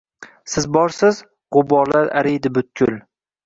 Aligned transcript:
Siz 0.53 0.65
borsiz– 0.77 1.21
g’uborlar 1.57 2.13
ariydi 2.23 2.55
butkul 2.59 3.01